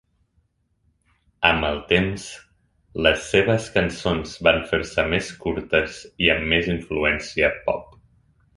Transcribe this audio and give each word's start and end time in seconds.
Amb 1.49 1.67
el 1.67 1.77
temps, 1.91 2.23
les 3.07 3.27
seves 3.33 3.69
cançons 3.75 4.33
van 4.49 4.59
fer-se 4.73 5.07
més 5.13 5.31
curtes 5.45 6.01
i 6.29 6.33
amb 6.37 6.51
més 6.55 6.75
influència 6.79 7.55
pop. 7.71 7.97